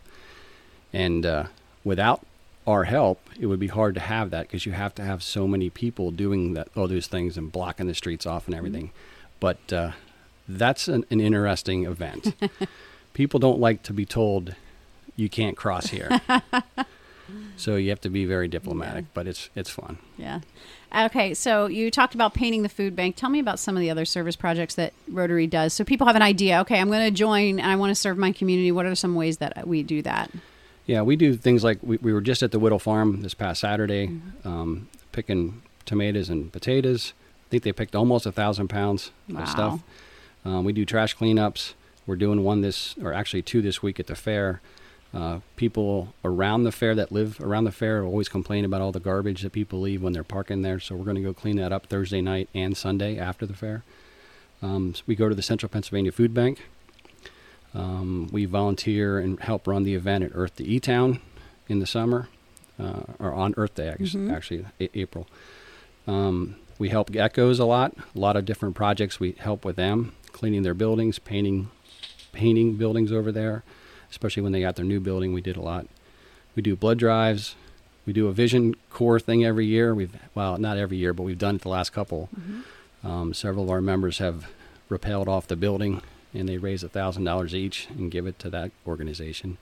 And 0.92 1.24
uh, 1.24 1.44
without 1.84 2.20
our 2.66 2.84
help, 2.84 3.20
it 3.38 3.46
would 3.46 3.60
be 3.60 3.68
hard 3.68 3.94
to 3.94 4.00
have 4.00 4.30
that 4.30 4.42
because 4.42 4.66
you 4.66 4.72
have 4.72 4.94
to 4.94 5.02
have 5.02 5.22
so 5.22 5.46
many 5.46 5.70
people 5.70 6.10
doing 6.10 6.54
that, 6.54 6.68
all 6.76 6.88
those 6.88 7.06
things 7.06 7.36
and 7.36 7.50
blocking 7.50 7.86
the 7.86 7.94
streets 7.94 8.26
off 8.26 8.46
and 8.46 8.54
everything. 8.54 8.90
But 9.40 9.72
uh, 9.72 9.92
that's 10.48 10.88
an, 10.88 11.04
an 11.10 11.20
interesting 11.20 11.84
event. 11.86 12.34
people 13.14 13.40
don't 13.40 13.58
like 13.58 13.82
to 13.84 13.92
be 13.92 14.04
told 14.04 14.54
you 15.16 15.28
can't 15.28 15.56
cross 15.56 15.86
here. 15.86 16.20
so 17.56 17.76
you 17.76 17.90
have 17.90 18.00
to 18.02 18.10
be 18.10 18.24
very 18.24 18.48
diplomatic, 18.48 19.06
but 19.14 19.26
it's 19.26 19.50
it's 19.54 19.70
fun. 19.70 19.98
Yeah. 20.16 20.40
Okay, 20.94 21.34
so 21.34 21.66
you 21.66 21.90
talked 21.90 22.14
about 22.14 22.34
painting 22.34 22.62
the 22.62 22.68
food 22.68 22.96
bank. 22.96 23.14
Tell 23.14 23.30
me 23.30 23.38
about 23.38 23.58
some 23.58 23.76
of 23.76 23.80
the 23.80 23.90
other 23.90 24.04
service 24.04 24.34
projects 24.34 24.74
that 24.74 24.92
Rotary 25.08 25.46
does 25.46 25.72
so 25.72 25.84
people 25.84 26.06
have 26.06 26.16
an 26.16 26.22
idea. 26.22 26.60
Okay, 26.60 26.80
I'm 26.80 26.88
going 26.88 27.04
to 27.04 27.16
join 27.16 27.60
and 27.60 27.70
I 27.70 27.76
want 27.76 27.90
to 27.90 27.94
serve 27.94 28.18
my 28.18 28.32
community. 28.32 28.72
What 28.72 28.86
are 28.86 28.94
some 28.94 29.14
ways 29.14 29.38
that 29.38 29.66
we 29.66 29.82
do 29.82 30.02
that? 30.02 30.30
Yeah, 30.90 31.02
we 31.02 31.14
do 31.14 31.36
things 31.36 31.62
like 31.62 31.78
we, 31.82 31.98
we 31.98 32.12
were 32.12 32.20
just 32.20 32.42
at 32.42 32.50
the 32.50 32.58
Whittle 32.58 32.80
Farm 32.80 33.22
this 33.22 33.32
past 33.32 33.60
Saturday, 33.60 34.10
um, 34.44 34.88
picking 35.12 35.62
tomatoes 35.86 36.28
and 36.28 36.52
potatoes. 36.52 37.12
I 37.46 37.48
think 37.48 37.62
they 37.62 37.70
picked 37.72 37.94
almost 37.94 38.26
a 38.26 38.32
thousand 38.32 38.66
pounds 38.66 39.12
Wow. 39.28 39.42
of 39.42 39.48
stuff. 39.48 39.80
Um, 40.44 40.64
we 40.64 40.72
do 40.72 40.84
trash 40.84 41.16
cleanups. 41.16 41.74
We're 42.08 42.16
doing 42.16 42.42
one 42.42 42.62
this, 42.62 42.96
or 43.00 43.12
actually 43.12 43.42
two 43.42 43.62
this 43.62 43.80
week 43.84 44.00
at 44.00 44.08
the 44.08 44.16
fair. 44.16 44.60
Uh, 45.14 45.38
people 45.54 46.12
around 46.24 46.64
the 46.64 46.72
fair 46.72 46.96
that 46.96 47.12
live 47.12 47.40
around 47.40 47.64
the 47.64 47.72
fair 47.72 48.02
always 48.02 48.28
complain 48.28 48.64
about 48.64 48.80
all 48.80 48.90
the 48.90 48.98
garbage 48.98 49.42
that 49.42 49.52
people 49.52 49.80
leave 49.80 50.02
when 50.02 50.12
they're 50.12 50.24
parking 50.24 50.62
there. 50.62 50.80
So 50.80 50.96
we're 50.96 51.04
going 51.04 51.14
to 51.16 51.22
go 51.22 51.32
clean 51.32 51.54
that 51.58 51.70
up 51.72 51.86
Thursday 51.86 52.20
night 52.20 52.48
and 52.52 52.76
Sunday 52.76 53.16
after 53.16 53.46
the 53.46 53.54
fair. 53.54 53.84
Um, 54.60 54.96
so 54.96 55.04
we 55.06 55.14
go 55.14 55.28
to 55.28 55.36
the 55.36 55.42
Central 55.42 55.70
Pennsylvania 55.70 56.10
Food 56.10 56.34
Bank. 56.34 56.66
Um, 57.74 58.28
we 58.32 58.44
volunteer 58.46 59.18
and 59.18 59.38
help 59.40 59.66
run 59.66 59.84
the 59.84 59.94
event 59.94 60.24
at 60.24 60.32
Earth 60.34 60.56
to 60.56 60.64
E 60.64 60.80
Town 60.80 61.20
in 61.68 61.78
the 61.78 61.86
summer, 61.86 62.28
uh, 62.78 63.02
or 63.18 63.32
on 63.32 63.54
Earth 63.56 63.74
Day, 63.76 63.88
actually, 63.88 64.24
Mhm. 64.24 64.32
actually 64.32 64.64
a- 64.80 64.98
April. 64.98 65.28
Um, 66.06 66.56
we 66.78 66.88
help 66.88 67.10
ECHOS 67.14 67.60
a 67.60 67.64
lot. 67.64 67.94
A 68.14 68.18
lot 68.18 68.36
of 68.36 68.44
different 68.44 68.74
projects. 68.74 69.20
We 69.20 69.32
help 69.38 69.64
with 69.64 69.76
them, 69.76 70.12
cleaning 70.32 70.62
their 70.62 70.74
buildings, 70.74 71.18
painting, 71.18 71.68
painting 72.32 72.74
buildings 72.76 73.12
over 73.12 73.30
there, 73.30 73.62
especially 74.10 74.42
when 74.42 74.52
they 74.52 74.60
got 74.60 74.76
their 74.76 74.84
new 74.84 74.98
building. 75.00 75.32
We 75.32 75.40
did 75.40 75.56
a 75.56 75.60
lot. 75.62 75.86
We 76.56 76.62
do 76.62 76.74
blood 76.74 76.98
drives. 76.98 77.54
We 78.06 78.12
do 78.12 78.26
a 78.26 78.32
Vision 78.32 78.74
Corps 78.90 79.20
thing 79.20 79.44
every 79.44 79.66
year. 79.66 79.94
We've 79.94 80.16
well, 80.34 80.58
not 80.58 80.76
every 80.76 80.96
year, 80.96 81.12
but 81.12 81.22
we've 81.22 81.38
done 81.38 81.56
it 81.56 81.62
the 81.62 81.68
last 81.68 81.90
couple. 81.92 82.28
Um, 83.04 83.32
several 83.34 83.64
of 83.64 83.70
our 83.70 83.80
members 83.80 84.18
have 84.18 84.48
rappelled 84.90 85.28
off 85.28 85.46
the 85.46 85.54
building, 85.56 86.02
and 86.34 86.48
they 86.48 86.58
raise 86.58 86.82
a 86.82 86.88
thousand 86.88 87.24
dollars 87.24 87.54
each 87.54 87.88
and 87.90 88.10
give 88.10 88.26
it 88.26 88.38
to 88.40 88.50
that 88.50 88.70
organization. 88.86 89.58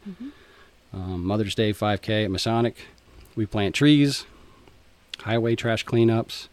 Um, 0.92 1.24
Mother's 1.24 1.54
Day 1.54 1.72
5K 1.72 2.24
at 2.24 2.30
Masonic. 2.30 2.76
We 3.36 3.46
plant 3.46 3.74
trees, 3.74 4.24
highway 5.20 5.54
trash 5.54 5.84
cleanups, 5.84 6.48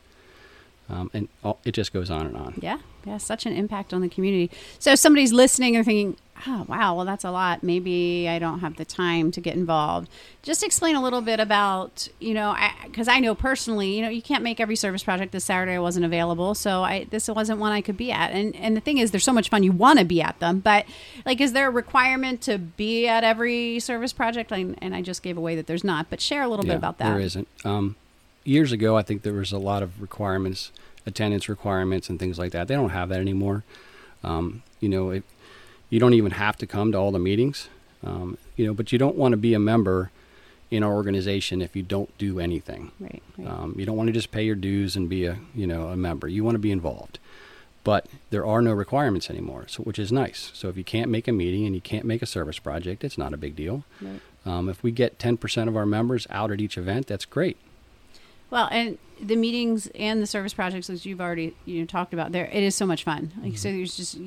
um, 0.90 1.10
and 1.14 1.30
all, 1.44 1.60
it 1.66 1.72
just 1.72 1.94
goes 1.94 2.12
on 2.12 2.28
and 2.28 2.38
on. 2.38 2.60
Yeah, 2.62 2.80
yeah, 3.06 3.18
such 3.18 3.46
an 3.46 3.54
impact 3.54 3.94
on 3.94 4.02
the 4.02 4.10
community. 4.10 4.52
So 4.78 4.92
if 4.92 5.00
somebody's 5.00 5.34
listening 5.34 5.76
and 5.76 5.84
thinking, 5.86 6.18
Oh, 6.48 6.66
wow. 6.68 6.96
Well, 6.96 7.06
that's 7.06 7.24
a 7.24 7.32
lot. 7.32 7.64
Maybe 7.64 8.28
I 8.28 8.40
don't 8.40 8.60
have 8.60 8.76
the 8.76 8.84
time 8.84 9.32
to 9.32 9.42
get 9.42 9.56
involved. 9.56 10.10
Just 10.44 10.64
explain 10.64 10.96
a 10.96 11.02
little 11.02 11.22
bit 11.22 11.40
about, 11.40 12.08
you 12.20 12.34
know, 12.34 12.56
because 12.84 13.08
I, 13.08 13.16
I, 13.16 13.20
know 13.20 13.34
personally, 13.34 13.96
you 13.96 14.02
know, 14.02 14.10
you 14.10 14.22
can't 14.22 14.44
make 14.44 14.60
every 14.60 14.76
service 14.76 15.02
project 15.02 15.32
this 15.32 15.46
Saturday. 15.46 15.74
I 15.74 15.80
wasn't 15.80 16.06
available, 16.06 16.54
so 16.54 16.84
I 16.84 17.06
this 17.10 17.30
wasn't 17.30 17.60
one 17.60 17.72
I 17.72 17.82
could 17.82 17.98
be 17.98 18.12
at. 18.12 18.32
And 18.32 18.56
and 18.58 18.76
the 18.76 18.82
thing 18.82 18.98
is, 18.98 19.12
they're 19.12 19.20
so 19.20 19.34
much 19.34 19.50
fun. 19.50 19.64
You 19.64 19.72
want 19.72 20.00
to 20.00 20.06
be 20.06 20.22
at 20.22 20.40
them, 20.40 20.60
but 20.60 20.86
like, 21.26 21.40
is 21.40 21.54
there 21.54 21.68
a 21.68 21.72
requirement 21.72 22.42
to 22.42 22.58
be 22.58 23.08
at 23.08 23.24
every 23.24 23.80
service 23.80 24.14
project? 24.14 24.52
And, 24.52 24.78
and 24.82 24.94
I 24.94 25.02
just 25.02 25.24
gave 25.24 25.38
away 25.38 25.56
that 25.56 25.68
there's 25.68 25.84
not. 25.84 26.10
But 26.10 26.20
share 26.20 26.44
a 26.44 26.48
little 26.48 26.66
yeah, 26.66 26.74
bit 26.74 26.78
about 26.78 26.98
that. 26.98 27.12
There 27.12 27.22
isn't. 27.22 27.48
Um, 27.64 27.96
years 28.44 28.72
ago, 28.72 28.98
I 28.98 29.04
think 29.04 29.24
there 29.24 29.34
was 29.34 29.52
a 29.52 29.58
lot 29.58 29.82
of 29.82 30.02
requirements, 30.02 30.72
attendance 31.06 31.48
requirements, 31.48 32.10
and 32.10 32.20
things 32.20 32.38
like 32.38 32.52
that. 32.52 32.68
They 32.68 32.76
don't 32.76 32.90
have 32.90 33.10
that 33.10 33.22
anymore. 33.22 33.64
Um, 34.24 34.64
you 34.80 34.90
know, 34.90 35.12
it, 35.12 35.24
you 35.96 36.00
don't 36.02 36.14
even 36.14 36.32
have 36.32 36.58
to 36.58 36.68
come 36.68 36.92
to 36.92 36.98
all 36.98 37.14
the 37.14 37.20
meetings, 37.20 37.70
um, 38.04 38.38
you 38.58 38.68
know, 38.68 38.74
but 38.74 38.92
you 38.92 39.00
don't 39.00 39.16
want 39.16 39.32
to 39.32 39.38
be 39.38 39.54
a 39.54 39.60
member 39.60 40.12
in 40.70 40.84
our 40.84 40.94
organization 40.94 41.62
if 41.62 41.74
you 41.74 41.84
don't 41.84 42.16
do 42.18 42.38
anything. 42.38 42.92
Right. 43.00 43.24
right. 43.38 43.48
Um, 43.48 43.76
you 43.78 43.86
don't 43.86 43.96
want 43.96 44.08
to 44.08 44.12
just 44.12 44.30
pay 44.30 44.44
your 44.44 44.56
dues 44.56 44.98
and 44.98 45.08
be 45.08 45.26
a 45.26 45.38
you 45.56 45.66
know 45.66 45.88
a 45.88 45.96
member. 45.96 46.28
You 46.28 46.44
want 46.44 46.56
to 46.56 46.60
be 46.60 46.72
involved, 46.72 47.18
but 47.86 48.08
there 48.30 48.46
are 48.46 48.62
no 48.62 48.74
requirements 48.74 49.30
anymore, 49.30 49.70
so 49.70 49.84
which 49.84 49.98
is 49.98 50.12
nice. 50.12 50.52
So 50.54 50.68
if 50.68 50.76
you 50.76 50.84
can't 50.84 51.10
make 51.10 51.30
a 51.30 51.32
meeting 51.32 51.66
and 51.66 51.74
you 51.74 51.80
can't 51.80 52.04
make 52.04 52.22
a 52.22 52.26
service 52.26 52.60
project, 52.60 53.06
it's 53.06 53.18
not 53.18 53.34
a 53.34 53.38
big 53.38 53.56
deal. 53.56 53.86
Right. 54.02 54.20
Um, 54.46 54.68
if 54.68 54.84
we 54.84 54.92
get 54.92 55.18
ten 55.18 55.38
percent 55.38 55.70
of 55.70 55.78
our 55.78 55.86
members 55.86 56.28
out 56.30 56.52
at 56.52 56.60
each 56.60 56.78
event, 56.78 57.08
that's 57.08 57.24
great. 57.24 57.56
Well, 58.50 58.68
and 58.70 58.98
the 59.22 59.38
meetings 59.38 59.88
and 59.96 60.22
the 60.22 60.28
service 60.28 60.54
projects, 60.54 60.90
as 60.90 61.06
you've 61.06 61.22
already 61.22 61.56
you 61.64 61.80
know 61.80 61.86
talked 61.86 62.14
about, 62.14 62.34
there 62.34 62.48
it 62.52 62.64
is 62.64 62.76
so 62.76 62.86
much 62.86 63.06
fun. 63.06 63.32
Like 63.38 63.54
mm-hmm. 63.54 63.56
so, 63.56 63.72
there's 63.72 63.96
just 63.96 64.18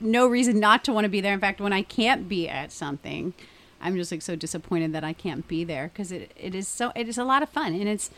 no 0.00 0.26
reason 0.26 0.60
not 0.60 0.84
to 0.84 0.92
want 0.92 1.04
to 1.04 1.08
be 1.08 1.20
there. 1.20 1.34
In 1.34 1.40
fact, 1.40 1.60
when 1.60 1.72
I 1.72 1.82
can't 1.82 2.28
be 2.28 2.48
at 2.48 2.72
something, 2.72 3.34
I'm 3.80 3.96
just 3.96 4.12
like 4.12 4.22
so 4.22 4.36
disappointed 4.36 4.92
that 4.92 5.04
I 5.04 5.12
can't 5.12 5.46
be 5.48 5.64
there 5.64 5.90
because 5.92 6.12
it, 6.12 6.32
it 6.36 6.54
is 6.54 6.68
so 6.68 6.92
it 6.94 7.08
is 7.08 7.18
a 7.18 7.24
lot 7.24 7.42
of 7.42 7.48
fun 7.48 7.74
and 7.74 7.88
it's 7.88 8.10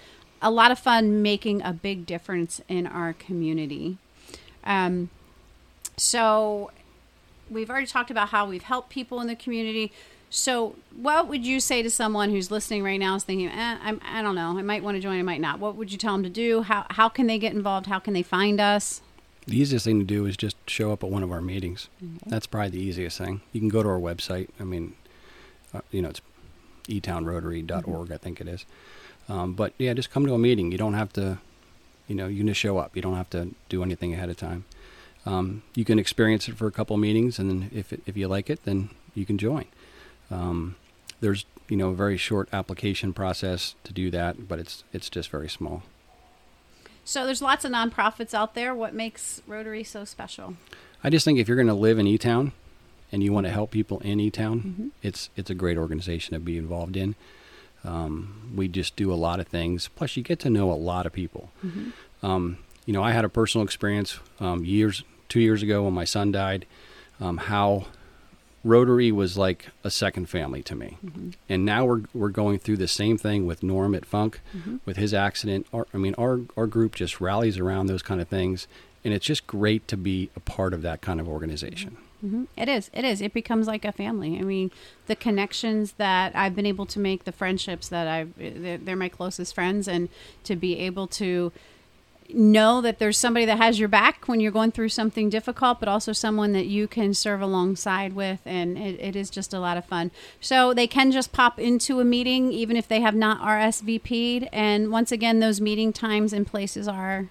a 0.42 0.50
lot 0.50 0.71
of 0.71 0.78
fun 0.78 1.23
making 1.23 1.62
a 1.62 1.73
big 1.73 2.04
difference 2.04 2.61
in 2.68 2.87
our 2.87 3.14
community. 3.14 3.97
Um, 4.64 5.11
so 5.97 6.71
we've 7.50 7.71
already 7.71 7.87
talked 7.87 8.11
about 8.11 8.28
how 8.28 8.47
we've 8.47 8.62
helped 8.62 8.90
people 8.90 9.21
in 9.21 9.26
the 9.26 9.37
community. 9.37 9.92
So, 10.30 10.75
what 10.94 11.28
would 11.28 11.47
you 11.47 11.61
say 11.61 11.83
to 11.83 11.90
someone 11.90 12.30
who's 12.30 12.50
listening 12.50 12.83
right 12.83 12.99
now 12.99 13.14
is 13.14 13.23
thinking, 13.23 13.49
eh, 13.49 13.78
I'm, 13.80 14.00
I 14.04 14.21
don't 14.21 14.35
know, 14.35 14.59
I 14.59 14.62
might 14.62 14.83
want 14.83 14.97
to 14.97 15.00
join, 15.00 15.18
I 15.18 15.23
might 15.23 15.40
not. 15.40 15.61
What 15.61 15.76
would 15.76 15.92
you 15.92 15.99
tell 15.99 16.12
them 16.12 16.25
to 16.25 16.28
do? 16.28 16.62
How, 16.62 16.87
how 16.90 17.09
can 17.09 17.28
they 17.28 17.38
get 17.38 17.52
involved? 17.52 17.87
How 17.87 18.00
can 18.00 18.14
they 18.14 18.23
find 18.23 18.61
us? 18.61 19.00
The 19.47 19.59
easiest 19.59 19.85
thing 19.85 19.99
to 19.99 20.05
do 20.05 20.27
is 20.27 20.37
just 20.37 20.57
show 20.69 20.93
up 20.93 21.05
at 21.05 21.11
one 21.11 21.23
of 21.23 21.31
our 21.31 21.41
meetings. 21.41 21.89
Mm-hmm. 22.03 22.31
That's 22.31 22.47
probably 22.47 22.71
the 22.71 22.81
easiest 22.81 23.19
thing. 23.19 23.43
You 23.53 23.61
can 23.61 23.69
go 23.69 23.83
to 23.83 23.89
our 23.89 23.99
website. 23.99 24.49
I 24.59 24.65
mean, 24.65 24.95
uh, 25.75 25.81
you 25.91 26.01
know, 26.01 26.09
it's 26.09 26.23
etownrotary.org, 26.89 27.85
mm-hmm. 27.85 28.13
I 28.13 28.17
think 28.17 28.41
it 28.41 28.49
is. 28.49 28.65
Um, 29.29 29.55
but 29.55 29.73
yeah, 29.79 29.93
just 29.95 30.11
come 30.11 30.27
to 30.27 30.35
a 30.35 30.39
meeting. 30.39 30.73
You 30.73 30.79
don't 30.79 30.95
have 30.95 31.13
to, 31.15 31.39
you 32.09 32.15
know, 32.15 32.27
you 32.27 32.39
can 32.39 32.49
just 32.49 32.61
show 32.61 32.79
up. 32.79 32.97
You 32.97 33.03
don't 33.03 33.17
have 33.17 33.31
to 33.31 33.55
do 33.69 33.83
anything 33.83 34.15
ahead 34.15 34.31
of 34.31 34.37
time. 34.37 34.65
Um, 35.27 35.63
you 35.75 35.85
can 35.85 35.99
experience 35.99 36.49
it 36.49 36.57
for 36.57 36.67
a 36.67 36.73
couple 36.73 36.97
meetings, 36.97 37.39
and 37.39 37.49
then 37.51 37.71
if 37.73 37.93
it, 37.93 38.03
if 38.07 38.17
you 38.17 38.29
like 38.29 38.51
it, 38.51 38.65
then 38.65 38.91
you 39.15 39.25
can 39.25 39.39
join. 39.39 39.65
Um, 40.31 40.77
there's 41.21 41.47
you 41.69 41.77
know 41.77 41.91
a 41.91 41.95
very 41.95 42.19
short 42.19 42.49
application 42.53 43.15
process 43.15 43.75
to 43.85 43.93
do 43.93 44.11
that, 44.11 44.47
but 44.47 44.59
it's 44.59 44.85
it's 44.93 45.09
just 45.09 45.31
very 45.31 45.49
small. 45.49 45.83
So 47.04 47.26
there's 47.26 47.42
lots 47.42 47.64
of 47.64 47.73
nonprofits 47.73 48.34
out 48.34 48.54
there. 48.54 48.75
What 48.75 48.94
makes 48.94 49.42
Rotary 49.46 49.84
so 49.84 50.04
special? 50.04 50.56
I 51.02 51.11
just 51.11 51.25
think 51.25 51.38
if 51.38 51.49
you're 51.49 51.56
going 51.56 51.66
to 51.68 51.75
live 51.75 51.99
in 51.99 52.06
E 52.06 52.16
Town 52.16 52.52
and 53.12 53.23
you 53.23 53.32
want 53.32 53.46
to 53.46 53.52
help 53.52 53.70
people 53.70 54.00
in 54.00 54.18
E 54.20 54.30
Town, 54.30 54.61
mm-hmm. 54.61 54.88
it's 55.02 55.28
it's 55.37 55.50
a 55.50 55.54
great 55.54 55.76
organization 55.76 56.34
to 56.34 56.40
be 56.40 56.56
involved 56.56 56.96
in. 56.96 57.14
Um, 57.84 58.52
we 58.56 58.68
just 58.68 58.96
do 58.96 59.12
a 59.12 59.14
lot 59.14 59.38
of 59.38 59.46
things. 59.46 59.88
Plus, 59.88 60.16
you 60.16 60.23
get 60.23 60.40
to 60.40 60.50
know 60.50 60.73
a 60.73 60.75
lot 60.75 61.04
of 61.04 61.12
people. 61.12 61.50
Mm-hmm. 61.64 62.26
Um, 62.26 62.58
you 62.87 62.94
know, 62.94 63.02
I 63.02 63.12
had 63.12 63.25
a 63.25 63.28
personal 63.28 63.64
experience 63.64 64.18
um, 64.40 64.64
years, 64.64 65.04
two 65.28 65.40
years 65.40 65.62
ago 65.62 65.82
when 65.82 65.92
my 65.92 66.04
son 66.04 66.32
died. 66.32 66.64
Um, 67.20 67.37
how 67.37 67.87
Rotary 68.64 69.12
was 69.12 69.37
like 69.37 69.68
a 69.85 69.90
second 69.90 70.28
family 70.28 70.62
to 70.62 70.75
me. 70.75 70.97
Mm-hmm. 71.04 71.30
And 71.49 71.64
now 71.64 71.85
we're 71.85 72.02
we're 72.14 72.30
going 72.30 72.59
through 72.59 72.78
the 72.78 72.88
same 72.88 73.18
thing 73.18 73.47
with 73.47 73.62
Norm 73.62 73.94
at 73.94 74.06
Funk, 74.06 74.40
mm-hmm. 74.56 74.78
with 74.87 74.97
his 74.97 75.12
accident. 75.12 75.66
Our, 75.73 75.87
I 75.92 75.99
mean, 75.99 76.14
our 76.16 76.40
our 76.56 76.66
group 76.66 76.94
just 76.94 77.21
rallies 77.21 77.59
around 77.59 77.87
those 77.87 78.02
kind 78.02 78.21
of 78.21 78.28
things, 78.28 78.66
and 79.04 79.12
it's 79.12 79.26
just 79.26 79.47
great 79.47 79.87
to 79.88 79.97
be 79.97 80.30
a 80.35 80.40
part 80.40 80.73
of 80.73 80.83
that 80.83 81.02
kind 81.02 81.21
of 81.21 81.28
organization. 81.28 81.99
Mm-hmm. 82.25 82.44
It 82.56 82.71
is. 82.71 82.90
It 82.94 83.04
is. 83.04 83.21
It 83.21 83.35
becomes 83.35 83.66
like 83.66 83.85
a 83.85 83.92
family. 83.92 84.38
I 84.38 84.42
mean, 84.42 84.71
the 85.09 85.16
connections 85.16 85.92
that 85.99 86.35
I've 86.35 86.56
been 86.56 86.64
able 86.64 86.87
to 86.87 86.99
make, 86.99 87.25
the 87.25 87.33
friendships 87.33 87.88
that 87.88 88.09
I've, 88.09 88.33
they're, 88.38 88.78
they're 88.78 88.97
my 88.97 89.11
closest 89.11 89.54
friends, 89.54 89.87
and 89.87 90.09
to 90.44 90.56
be 90.56 90.78
able 90.78 91.06
to 91.09 91.52
know 92.33 92.81
that 92.81 92.99
there's 92.99 93.19
somebody 93.19 93.45
that 93.47 93.59
has 93.59 93.78
your 93.78 93.88
back 93.88 94.26
when 94.26 94.40
you're 94.40 94.52
going 94.52 94.73
through 94.73 94.88
something 94.88 95.28
difficult, 95.28 95.81
but 95.81 95.88
also 95.88 96.12
someone 96.12 96.52
that 96.52 96.66
you 96.66 96.88
can 96.88 97.14
serve 97.14 97.40
alongside 97.40 98.14
with. 98.14 98.40
And 98.45 98.78
it, 98.78 99.00
it 99.00 99.16
is 99.16 99.31
just 99.31 99.52
a 99.52 99.61
lot 99.61 99.76
of 99.76 99.85
fun. 99.85 100.11
So 100.40 100.73
they 100.75 100.87
can 100.87 101.12
just 101.12 101.33
pop 101.33 101.59
into 101.59 102.00
a 102.00 102.04
meeting 102.04 102.52
even 102.52 102.76
if 102.76 102.88
they 102.88 103.00
have 103.00 103.14
not 103.14 103.40
RSVP'd. 103.40 104.49
And 104.52 104.90
once 104.90 105.12
again, 105.12 105.40
those 105.40 105.61
meeting 105.61 105.93
times 105.93 106.33
and 106.33 106.47
places 106.47 106.88
are. 106.88 107.28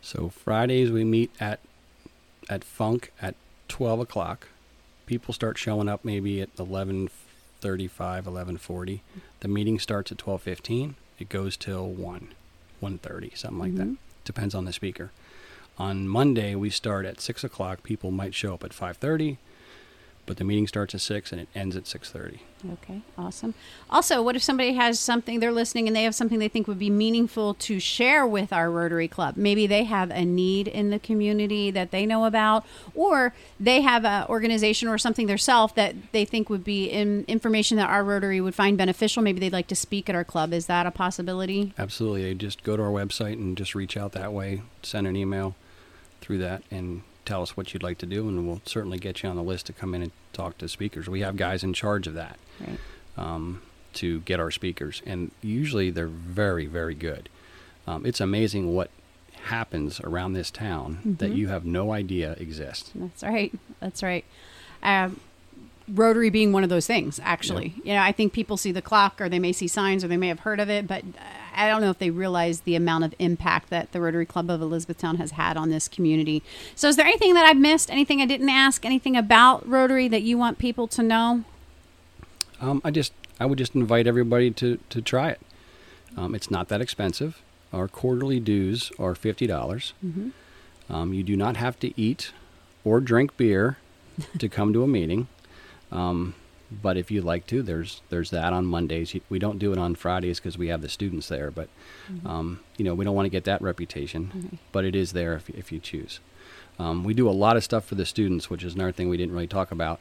So 0.00 0.28
Fridays 0.28 0.90
we 0.90 1.04
meet 1.04 1.30
at 1.40 1.60
at 2.48 2.64
Funk 2.64 3.12
at 3.20 3.34
12 3.68 4.00
o'clock. 4.00 4.48
People 5.06 5.34
start 5.34 5.58
showing 5.58 5.88
up 5.88 6.04
maybe 6.04 6.40
at 6.40 6.54
11:35, 6.56 7.10
11:40. 8.26 9.00
The 9.40 9.48
meeting 9.48 9.78
starts 9.78 10.10
at 10.12 10.18
12:15. 10.18 10.94
It 11.18 11.28
goes 11.28 11.56
till 11.56 11.86
1. 11.86 12.28
1.30, 12.80 13.36
something 13.36 13.58
like 13.58 13.72
mm-hmm. 13.72 13.90
that. 13.90 13.96
Depends 14.24 14.54
on 14.54 14.64
the 14.64 14.72
speaker. 14.72 15.10
On 15.78 16.06
Monday, 16.08 16.54
we 16.54 16.70
start 16.70 17.06
at 17.06 17.20
6 17.20 17.44
o'clock. 17.44 17.82
People 17.82 18.10
might 18.10 18.34
show 18.34 18.54
up 18.54 18.64
at 18.64 18.72
5.30 18.72 19.38
but 20.26 20.36
the 20.36 20.44
meeting 20.44 20.66
starts 20.66 20.94
at 20.94 21.00
6 21.00 21.32
and 21.32 21.40
it 21.40 21.48
ends 21.54 21.76
at 21.76 21.84
6.30 21.84 22.40
okay 22.72 23.00
awesome. 23.16 23.54
Also 23.88 24.22
what 24.22 24.36
if 24.36 24.42
somebody 24.42 24.74
has 24.74 24.98
something 25.00 25.40
they're 25.40 25.52
listening 25.52 25.86
and 25.86 25.96
they 25.96 26.02
have 26.02 26.14
something 26.14 26.38
they 26.38 26.48
think 26.48 26.66
would 26.66 26.78
be 26.78 26.90
meaningful 26.90 27.54
to 27.54 27.80
share 27.80 28.26
with 28.26 28.52
our 28.52 28.70
rotary 28.70 29.08
club? 29.08 29.36
Maybe 29.36 29.66
they 29.66 29.84
have 29.84 30.10
a 30.10 30.24
need 30.24 30.68
in 30.68 30.90
the 30.90 30.98
community 30.98 31.70
that 31.70 31.90
they 31.90 32.06
know 32.06 32.24
about 32.24 32.64
or 32.94 33.34
they 33.58 33.80
have 33.80 34.04
an 34.04 34.26
organization 34.28 34.88
or 34.88 34.98
something 34.98 35.26
themselves 35.26 35.72
that 35.74 35.94
they 36.12 36.24
think 36.24 36.50
would 36.50 36.64
be 36.64 36.86
in 36.86 37.24
information 37.28 37.76
that 37.78 37.88
our 37.88 38.04
rotary 38.04 38.40
would 38.40 38.54
find 38.54 38.76
beneficial. 38.76 39.22
Maybe 39.22 39.40
they'd 39.40 39.52
like 39.52 39.68
to 39.68 39.76
speak 39.76 40.08
at 40.08 40.14
our 40.14 40.24
club. 40.24 40.52
Is 40.52 40.66
that 40.66 40.86
a 40.86 40.90
possibility? 40.90 41.72
Absolutely. 41.78 42.24
They 42.24 42.34
just 42.34 42.62
go 42.62 42.76
to 42.76 42.82
our 42.82 42.90
website 42.90 43.34
and 43.34 43.56
just 43.56 43.74
reach 43.74 43.96
out 43.96 44.12
that 44.12 44.32
way 44.32 44.62
send 44.82 45.06
an 45.06 45.16
email 45.16 45.54
through 46.20 46.38
that 46.38 46.62
and 46.70 47.02
tell 47.30 47.42
us 47.42 47.56
what 47.56 47.72
you'd 47.72 47.82
like 47.82 47.98
to 47.98 48.06
do, 48.06 48.26
and 48.28 48.44
we'll 48.46 48.60
certainly 48.64 48.98
get 48.98 49.22
you 49.22 49.28
on 49.28 49.36
the 49.36 49.42
list 49.42 49.66
to 49.66 49.72
come 49.72 49.94
in 49.94 50.02
and 50.02 50.10
talk 50.32 50.58
to 50.58 50.68
speakers. 50.68 51.08
We 51.08 51.20
have 51.20 51.36
guys 51.36 51.62
in 51.62 51.72
charge 51.72 52.08
of 52.08 52.14
that 52.14 52.40
right. 52.60 52.78
um, 53.16 53.62
to 53.94 54.18
get 54.20 54.40
our 54.40 54.50
speakers, 54.50 55.00
and 55.06 55.30
usually 55.40 55.90
they're 55.90 56.08
very, 56.08 56.66
very 56.66 56.94
good. 56.94 57.28
Um, 57.86 58.04
it's 58.04 58.20
amazing 58.20 58.74
what 58.74 58.90
happens 59.44 60.00
around 60.00 60.32
this 60.32 60.50
town 60.50 60.96
mm-hmm. 60.96 61.14
that 61.14 61.30
you 61.30 61.46
have 61.48 61.64
no 61.64 61.92
idea 61.92 62.32
exists. 62.32 62.90
That's 62.96 63.22
right. 63.22 63.52
That's 63.78 64.02
right. 64.02 64.24
Um, 64.82 65.20
Rotary 65.88 66.30
being 66.30 66.52
one 66.52 66.64
of 66.64 66.68
those 66.68 66.86
things, 66.86 67.20
actually. 67.22 67.74
Yeah. 67.78 67.82
You 67.84 67.94
know, 67.94 68.02
I 68.02 68.12
think 68.12 68.32
people 68.32 68.56
see 68.56 68.72
the 68.72 68.82
clock 68.82 69.20
or 69.20 69.28
they 69.28 69.38
may 69.38 69.52
see 69.52 69.68
signs 69.68 70.04
or 70.04 70.08
they 70.08 70.16
may 70.16 70.28
have 70.28 70.40
heard 70.40 70.60
of 70.60 70.68
it, 70.68 70.86
but 70.86 71.04
I 71.54 71.68
don't 71.68 71.80
know 71.80 71.90
if 71.90 71.98
they 71.98 72.10
realize 72.10 72.60
the 72.60 72.74
amount 72.74 73.04
of 73.04 73.14
impact 73.18 73.70
that 73.70 73.92
the 73.92 74.00
Rotary 74.00 74.26
Club 74.26 74.50
of 74.50 74.60
Elizabethtown 74.62 75.16
has 75.16 75.32
had 75.32 75.56
on 75.56 75.70
this 75.70 75.88
community. 75.88 76.42
So, 76.74 76.88
is 76.88 76.96
there 76.96 77.06
anything 77.06 77.34
that 77.34 77.44
I've 77.44 77.56
missed? 77.56 77.90
Anything 77.90 78.20
I 78.20 78.26
didn't 78.26 78.48
ask? 78.48 78.84
Anything 78.84 79.16
about 79.16 79.66
Rotary 79.68 80.08
that 80.08 80.22
you 80.22 80.38
want 80.38 80.58
people 80.58 80.86
to 80.88 81.02
know? 81.02 81.44
Um, 82.60 82.80
I 82.84 82.90
just, 82.90 83.12
I 83.38 83.46
would 83.46 83.58
just 83.58 83.74
invite 83.74 84.06
everybody 84.06 84.50
to 84.52 84.78
to 84.90 85.02
try 85.02 85.30
it. 85.30 85.40
Um, 86.16 86.34
it's 86.34 86.50
not 86.50 86.68
that 86.68 86.80
expensive. 86.80 87.40
Our 87.72 87.88
quarterly 87.88 88.40
dues 88.40 88.90
are 88.98 89.14
fifty 89.14 89.46
dollars. 89.46 89.92
Mm-hmm. 90.04 90.30
Um, 90.92 91.14
you 91.14 91.22
do 91.22 91.36
not 91.36 91.56
have 91.56 91.78
to 91.80 91.98
eat 92.00 92.32
or 92.84 93.00
drink 93.00 93.36
beer 93.36 93.78
to 94.38 94.48
come 94.48 94.72
to 94.72 94.82
a 94.82 94.88
meeting. 94.88 95.28
Um, 95.92 96.34
but 96.70 96.96
if 96.96 97.10
you'd 97.10 97.24
like 97.24 97.46
to, 97.48 97.62
there's 97.62 98.00
there's 98.10 98.30
that 98.30 98.52
on 98.52 98.64
Mondays. 98.66 99.14
We 99.28 99.38
don't 99.38 99.58
do 99.58 99.72
it 99.72 99.78
on 99.78 99.94
Fridays 99.94 100.38
because 100.38 100.56
we 100.56 100.68
have 100.68 100.82
the 100.82 100.88
students 100.88 101.28
there. 101.28 101.50
But 101.50 101.68
mm-hmm. 102.10 102.26
um, 102.26 102.60
you 102.76 102.84
know, 102.84 102.94
we 102.94 103.04
don't 103.04 103.14
want 103.14 103.26
to 103.26 103.30
get 103.30 103.44
that 103.44 103.60
reputation. 103.60 104.30
Mm-hmm. 104.34 104.56
But 104.72 104.84
it 104.84 104.94
is 104.94 105.12
there 105.12 105.34
if 105.34 105.50
if 105.50 105.72
you 105.72 105.80
choose. 105.80 106.20
Um, 106.78 107.04
we 107.04 107.12
do 107.12 107.28
a 107.28 107.32
lot 107.32 107.56
of 107.56 107.64
stuff 107.64 107.84
for 107.84 107.94
the 107.94 108.06
students, 108.06 108.48
which 108.48 108.64
is 108.64 108.74
another 108.74 108.92
thing 108.92 109.08
we 109.08 109.16
didn't 109.16 109.34
really 109.34 109.46
talk 109.46 109.70
about. 109.70 110.00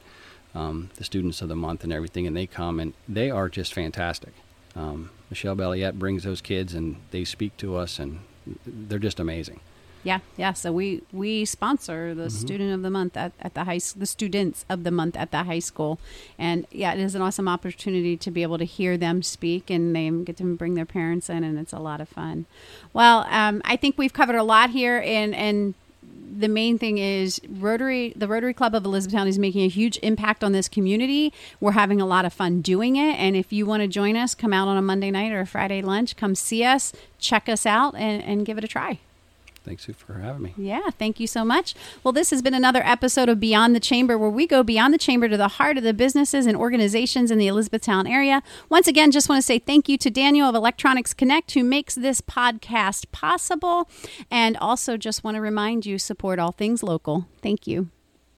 Um, 0.55 0.89
the 0.95 1.03
students 1.03 1.41
of 1.41 1.49
the 1.49 1.55
month 1.55 1.83
and 1.83 1.93
everything, 1.93 2.25
and 2.25 2.35
they 2.35 2.47
come 2.47 2.79
and 2.79 2.93
they 3.07 3.29
are 3.29 3.49
just 3.49 3.73
fantastic. 3.73 4.33
Um, 4.75 5.11
Michelle 5.29 5.55
Belliette 5.55 5.99
brings 5.99 6.23
those 6.23 6.41
kids 6.41 6.73
and 6.73 6.97
they 7.11 7.23
speak 7.23 7.55
to 7.57 7.75
us, 7.75 7.99
and 7.99 8.19
they're 8.65 8.97
just 8.97 9.19
amazing. 9.19 9.59
Yeah, 10.03 10.19
yeah. 10.37 10.53
So 10.53 10.71
we 10.71 11.03
we 11.11 11.43
sponsor 11.43 12.15
the 12.15 12.29
student 12.29 12.73
of 12.73 12.83
the 12.83 12.89
month 12.89 13.17
at, 13.17 13.33
at 13.41 13.53
the 13.53 13.65
high 13.65 13.79
the 13.95 14.05
students 14.05 14.65
of 14.69 14.83
the 14.83 14.91
month 14.91 15.17
at 15.17 15.31
the 15.31 15.43
high 15.43 15.59
school, 15.59 15.99
and 16.37 16.65
yeah, 16.71 16.93
it 16.93 16.99
is 16.99 17.15
an 17.15 17.21
awesome 17.21 17.49
opportunity 17.49 18.15
to 18.15 18.31
be 18.31 18.41
able 18.41 18.57
to 18.57 18.63
hear 18.63 18.97
them 18.97 19.21
speak, 19.21 19.69
and 19.69 19.93
they 19.95 20.09
get 20.23 20.37
to 20.37 20.55
bring 20.55 20.75
their 20.75 20.85
parents 20.85 21.29
in, 21.29 21.43
and 21.43 21.59
it's 21.59 21.73
a 21.73 21.79
lot 21.79 21.99
of 21.99 22.07
fun. 22.07 22.45
Well, 22.93 23.25
um, 23.29 23.61
I 23.65 23.75
think 23.75 23.97
we've 23.97 24.13
covered 24.13 24.37
a 24.37 24.43
lot 24.43 24.69
here, 24.69 25.03
and 25.05 25.35
and 25.35 25.73
the 26.37 26.47
main 26.47 26.77
thing 26.77 26.97
is 26.97 27.41
Rotary, 27.49 28.13
the 28.15 28.27
Rotary 28.27 28.53
Club 28.53 28.75
of 28.75 28.85
Elizabethtown 28.85 29.27
is 29.27 29.37
making 29.37 29.63
a 29.63 29.67
huge 29.67 29.99
impact 30.01 30.43
on 30.43 30.53
this 30.53 30.69
community. 30.69 31.33
We're 31.59 31.73
having 31.73 31.99
a 31.99 32.05
lot 32.05 32.23
of 32.23 32.31
fun 32.31 32.61
doing 32.61 32.95
it. 32.95 33.15
And 33.15 33.35
if 33.35 33.51
you 33.51 33.65
want 33.65 33.81
to 33.81 33.87
join 33.87 34.15
us, 34.15 34.35
come 34.35 34.53
out 34.53 34.67
on 34.67 34.77
a 34.77 34.81
Monday 34.81 35.11
night 35.11 35.31
or 35.31 35.41
a 35.41 35.47
Friday 35.47 35.81
lunch, 35.81 36.15
come 36.15 36.35
see 36.35 36.63
us, 36.63 36.93
check 37.17 37.49
us 37.49 37.65
out, 37.65 37.95
and, 37.95 38.23
and 38.23 38.45
give 38.45 38.57
it 38.57 38.63
a 38.63 38.67
try. 38.67 38.99
Thanks 39.69 39.85
for 39.85 40.13
having 40.13 40.41
me. 40.41 40.53
Yeah, 40.57 40.89
thank 40.89 41.19
you 41.19 41.27
so 41.27 41.45
much. 41.45 41.75
Well, 42.03 42.11
this 42.11 42.31
has 42.31 42.41
been 42.41 42.55
another 42.55 42.81
episode 42.83 43.29
of 43.29 43.39
Beyond 43.39 43.75
the 43.75 43.79
Chamber, 43.79 44.17
where 44.17 44.27
we 44.27 44.47
go 44.47 44.63
beyond 44.63 44.95
the 44.95 44.97
chamber 44.97 45.29
to 45.29 45.37
the 45.37 45.47
heart 45.47 45.77
of 45.77 45.83
the 45.83 45.93
businesses 45.93 46.47
and 46.47 46.57
organizations 46.57 47.29
in 47.29 47.37
the 47.37 47.45
Elizabethtown 47.45 48.07
area. 48.07 48.41
Once 48.67 48.87
again, 48.87 49.11
just 49.11 49.29
want 49.29 49.37
to 49.37 49.45
say 49.45 49.59
thank 49.59 49.87
you 49.87 49.95
to 49.99 50.09
Daniel 50.09 50.49
of 50.49 50.55
Electronics 50.55 51.13
Connect, 51.13 51.51
who 51.51 51.63
makes 51.63 51.93
this 51.93 52.19
podcast 52.19 53.11
possible. 53.11 53.87
And 54.31 54.57
also 54.57 54.97
just 54.97 55.23
want 55.23 55.35
to 55.35 55.41
remind 55.41 55.85
you 55.85 55.99
support 55.99 56.39
all 56.39 56.51
things 56.51 56.81
local. 56.81 57.27
Thank 57.43 57.67
you. 57.67 57.89